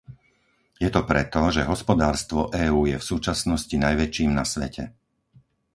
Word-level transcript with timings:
Je 0.83 0.89
to 0.95 1.01
preto, 1.11 1.41
že 1.55 1.69
hospodárstvo 1.71 2.41
EÚ 2.63 2.79
je 2.91 2.97
v 2.99 3.05
súčasnosti 3.11 3.75
najväčším 3.85 4.31
na 4.33 4.41
svete. 4.53 4.83